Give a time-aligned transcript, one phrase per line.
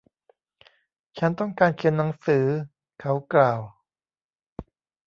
[1.17, 2.45] ฉันต้องการเขียนหนังสือ
[2.99, 3.61] เขากล่าว